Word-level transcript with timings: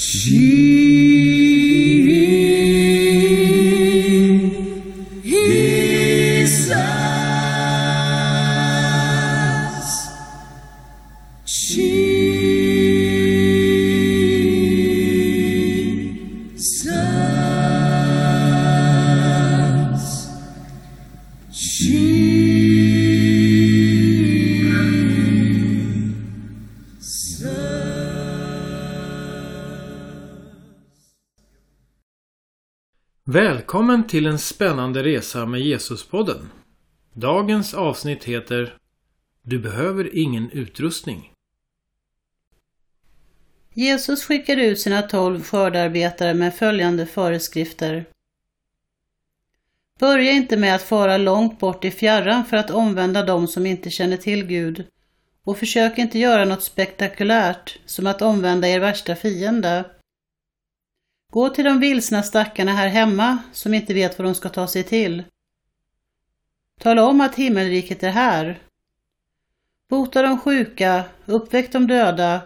Ti. 0.00 1.27
Välkommen 33.30 34.06
till 34.06 34.26
en 34.26 34.38
spännande 34.38 35.02
resa 35.02 35.46
med 35.46 35.60
Jesuspodden. 35.60 36.50
Dagens 37.12 37.74
avsnitt 37.74 38.24
heter 38.24 38.76
Du 39.42 39.58
behöver 39.58 40.18
ingen 40.18 40.50
utrustning. 40.50 41.32
Jesus 43.74 44.24
skickade 44.24 44.66
ut 44.66 44.80
sina 44.80 45.02
tolv 45.02 45.42
skördarbetare 45.42 46.34
med 46.34 46.54
följande 46.54 47.06
föreskrifter. 47.06 48.04
Börja 49.98 50.32
inte 50.32 50.56
med 50.56 50.74
att 50.74 50.82
fara 50.82 51.16
långt 51.16 51.58
bort 51.58 51.84
i 51.84 51.90
fjärran 51.90 52.44
för 52.44 52.56
att 52.56 52.70
omvända 52.70 53.22
dem 53.22 53.48
som 53.48 53.66
inte 53.66 53.90
känner 53.90 54.16
till 54.16 54.46
Gud 54.46 54.86
och 55.44 55.58
försök 55.58 55.98
inte 55.98 56.18
göra 56.18 56.44
något 56.44 56.62
spektakulärt 56.62 57.78
som 57.86 58.06
att 58.06 58.22
omvända 58.22 58.68
er 58.68 58.80
värsta 58.80 59.16
fiende. 59.16 59.84
Gå 61.32 61.48
till 61.48 61.64
de 61.64 61.80
vilsna 61.80 62.22
stackarna 62.22 62.72
här 62.72 62.88
hemma 62.88 63.38
som 63.52 63.74
inte 63.74 63.94
vet 63.94 64.18
vad 64.18 64.26
de 64.26 64.34
ska 64.34 64.48
ta 64.48 64.66
sig 64.66 64.84
till. 64.84 65.24
Tala 66.80 67.06
om 67.06 67.20
att 67.20 67.34
himmelriket 67.34 68.02
är 68.02 68.10
här. 68.10 68.62
Bota 69.88 70.22
de 70.22 70.40
sjuka, 70.40 71.04
uppväck 71.26 71.72
de 71.72 71.86
döda, 71.86 72.40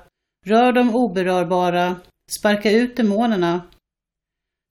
rör 0.44 0.72
de 0.72 0.94
oberörbara, 0.94 2.00
sparka 2.30 2.70
ut 2.70 2.96
demonerna. 2.96 3.62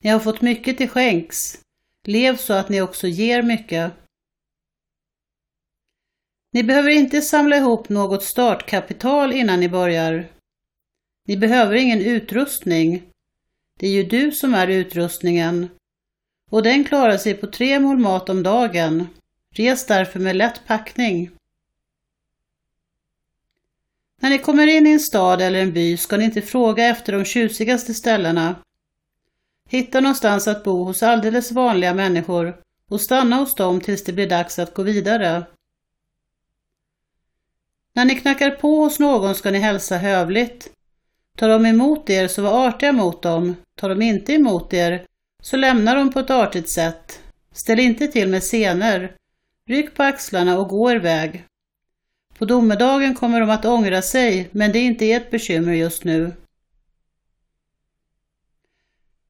Ni 0.04 0.10
har 0.10 0.20
fått 0.20 0.42
mycket 0.42 0.78
till 0.78 0.90
skänks. 0.90 1.62
Lev 2.08 2.38
så 2.38 2.54
att 2.54 2.70
ni 2.70 2.82
också 2.82 3.08
ger 3.08 3.42
mycket. 3.42 3.94
Ni 6.54 6.64
behöver 6.64 6.90
inte 6.90 7.22
samla 7.22 7.58
ihop 7.58 7.90
något 7.90 8.24
startkapital 8.24 9.34
innan 9.34 9.60
ni 9.60 9.70
börjar. 9.70 10.28
Ni 11.28 11.38
behöver 11.38 11.76
ingen 11.76 12.02
utrustning. 12.02 13.11
Det 13.82 13.88
är 13.88 13.92
ju 13.92 14.04
du 14.04 14.32
som 14.32 14.54
är 14.54 14.68
utrustningen. 14.68 15.70
Och 16.50 16.64
den 16.64 16.84
klarar 16.84 17.18
sig 17.18 17.34
på 17.34 17.48
tre 17.48 17.80
mål 17.80 17.98
mat 17.98 18.30
om 18.30 18.44
dagen. 18.44 19.08
Res 19.56 19.86
därför 19.86 20.20
med 20.20 20.36
lätt 20.36 20.62
packning. 20.68 21.32
När 24.22 24.30
ni 24.30 24.40
kommer 24.40 24.68
in 24.68 24.88
i 24.88 24.92
en 24.92 25.00
stad 25.00 25.42
eller 25.42 25.62
en 25.62 25.74
by 25.74 25.98
ska 25.98 26.18
ni 26.18 26.26
inte 26.26 26.42
fråga 26.42 26.86
efter 26.86 27.14
de 27.14 27.26
tjusigaste 27.26 27.94
ställena. 27.94 28.56
Hitta 29.70 30.00
någonstans 30.00 30.48
att 30.48 30.64
bo 30.64 30.84
hos 30.84 31.04
alldeles 31.04 31.52
vanliga 31.52 31.94
människor 31.94 32.62
och 32.90 33.02
stanna 33.02 33.36
hos 33.36 33.56
dem 33.56 33.82
tills 33.82 34.04
det 34.04 34.14
blir 34.14 34.30
dags 34.30 34.60
att 34.60 34.74
gå 34.74 34.84
vidare. 34.84 35.44
När 37.94 38.06
ni 38.06 38.16
knackar 38.16 38.52
på 38.52 38.84
hos 38.84 39.00
någon 39.00 39.36
ska 39.36 39.52
ni 39.52 39.60
hälsa 39.60 39.98
hövligt. 39.98 40.70
Tar 41.38 41.50
de 41.50 41.66
emot 41.66 42.10
er 42.10 42.28
så 42.28 42.42
var 42.42 42.68
artiga 42.68 42.92
mot 42.92 43.22
dem. 43.22 43.56
Tar 43.76 43.90
de 43.90 44.02
inte 44.02 44.34
emot 44.34 44.74
er 44.74 45.06
så 45.42 45.58
lämna 45.58 45.96
dem 45.96 46.12
på 46.14 46.20
ett 46.20 46.30
artigt 46.30 46.70
sätt. 46.70 47.20
Ställ 47.52 47.80
inte 47.80 48.08
till 48.08 48.30
med 48.30 48.42
scener. 48.42 49.16
Ryck 49.68 49.96
på 49.96 50.04
axlarna 50.04 50.60
och 50.60 50.68
gå 50.68 50.92
er 50.92 50.96
väg. 51.00 51.44
På 52.38 52.46
domedagen 52.46 53.16
kommer 53.16 53.40
de 53.40 53.50
att 53.50 53.66
ångra 53.66 54.02
sig, 54.02 54.50
men 54.52 54.72
det 54.72 54.80
är 54.80 54.84
inte 54.84 55.12
ert 55.12 55.32
bekymmer 55.32 55.74
just 55.74 56.04
nu. 56.04 56.32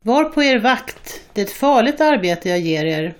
Var 0.03 0.23
på 0.23 0.43
er 0.43 0.59
vakt, 0.59 1.21
det 1.33 1.41
är 1.41 1.45
ett 1.45 1.51
farligt 1.51 2.01
arbete 2.01 2.49
jag 2.49 2.59
ger 2.59 2.85
er. 2.85 3.15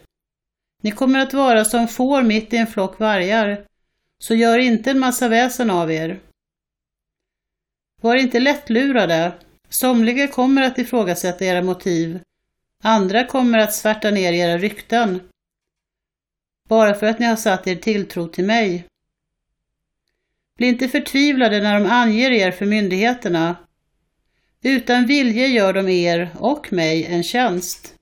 Ni 0.81 0.91
kommer 0.91 1.19
att 1.19 1.33
vara 1.33 1.65
som 1.65 1.87
får 1.87 2.21
mitt 2.21 2.53
i 2.53 2.57
en 2.57 2.67
flock 2.67 2.99
vargar, 2.99 3.65
så 4.19 4.35
gör 4.35 4.59
inte 4.59 4.91
en 4.91 4.99
massa 4.99 5.27
väsen 5.27 5.69
av 5.69 5.91
er. 5.91 6.19
Var 8.01 8.15
inte 8.15 8.39
lättlurade. 8.39 9.31
Somliga 9.69 10.27
kommer 10.27 10.61
att 10.61 10.77
ifrågasätta 10.77 11.45
era 11.45 11.61
motiv. 11.61 12.19
Andra 12.83 13.25
kommer 13.25 13.59
att 13.59 13.73
svärta 13.73 14.11
ner 14.11 14.33
era 14.33 14.57
rykten. 14.57 15.19
Bara 16.69 16.93
för 16.93 17.07
att 17.07 17.19
ni 17.19 17.25
har 17.25 17.35
satt 17.35 17.67
er 17.67 17.75
tilltro 17.75 18.27
till 18.27 18.45
mig. 18.45 18.85
Bli 20.57 20.67
inte 20.67 20.87
förtvivlade 20.87 21.61
när 21.61 21.79
de 21.79 21.85
anger 21.85 22.31
er 22.31 22.51
för 22.51 22.65
myndigheterna. 22.65 23.55
Utan 24.63 25.05
vilje 25.05 25.47
gör 25.47 25.73
de 25.73 25.89
er 25.89 26.29
och 26.39 26.73
mig 26.73 27.05
en 27.05 27.23
tjänst. 27.23 27.95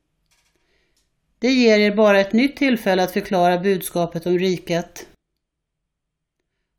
Det 1.40 1.52
ger 1.52 1.80
er 1.80 1.96
bara 1.96 2.20
ett 2.20 2.34
nytt 2.34 2.58
tillfälle 2.58 3.04
att 3.04 3.12
förklara 3.12 3.60
budskapet 3.60 4.26
om 4.26 4.40
riket. 4.40 5.09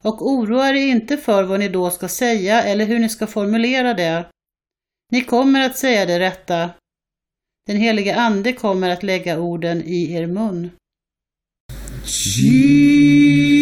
Och 0.04 0.26
oroa 0.26 0.68
er 0.68 0.74
inte 0.74 1.16
för 1.16 1.42
vad 1.42 1.60
ni 1.60 1.68
då 1.68 1.90
ska 1.90 2.08
säga 2.08 2.62
eller 2.62 2.84
hur 2.84 2.98
ni 2.98 3.08
ska 3.08 3.26
formulera 3.26 3.94
det. 3.94 4.26
Ni 5.12 5.24
kommer 5.24 5.66
att 5.66 5.78
säga 5.78 6.06
det 6.06 6.18
rätta. 6.18 6.70
Den 7.66 7.76
helige 7.76 8.16
Ande 8.16 8.52
kommer 8.52 8.90
att 8.90 9.02
lägga 9.02 9.38
orden 9.38 9.82
i 9.82 10.12
er 10.12 10.26
mun. 10.26 10.70
Jesus. 12.04 13.59